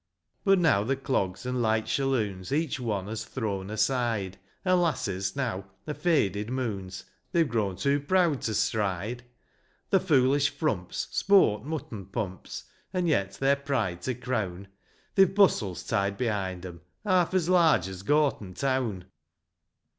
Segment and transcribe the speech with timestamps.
[0.43, 5.65] But now the clogs and light shalloons Each one has thrown aside, And lasses now
[5.87, 9.21] are faded moons; They're grown too proud to stride.
[9.91, 14.69] The foolish frumps sport mutton pumps, And yet, their pride to crown,
[15.13, 19.05] They've bustles tied behind 'em Half as large as Gorton town.